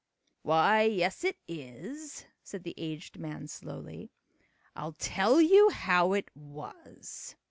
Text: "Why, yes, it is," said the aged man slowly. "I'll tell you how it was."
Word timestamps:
"Why, 0.41 0.81
yes, 0.81 1.23
it 1.23 1.37
is," 1.47 2.25
said 2.41 2.63
the 2.63 2.73
aged 2.75 3.19
man 3.19 3.47
slowly. 3.47 4.09
"I'll 4.75 4.93
tell 4.93 5.39
you 5.39 5.69
how 5.69 6.13
it 6.13 6.35
was." 6.35 7.35